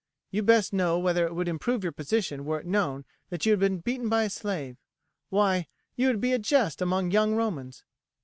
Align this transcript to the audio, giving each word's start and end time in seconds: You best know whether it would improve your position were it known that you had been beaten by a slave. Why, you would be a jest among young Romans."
You 0.31 0.41
best 0.41 0.73
know 0.73 0.97
whether 0.97 1.27
it 1.27 1.35
would 1.35 1.47
improve 1.47 1.83
your 1.83 1.91
position 1.91 2.43
were 2.43 2.61
it 2.61 2.65
known 2.65 3.05
that 3.29 3.45
you 3.45 3.51
had 3.53 3.59
been 3.59 3.77
beaten 3.81 4.09
by 4.09 4.23
a 4.23 4.31
slave. 4.31 4.77
Why, 5.29 5.67
you 5.95 6.07
would 6.07 6.19
be 6.19 6.33
a 6.33 6.39
jest 6.39 6.81
among 6.81 7.11
young 7.11 7.35
Romans." 7.35 7.83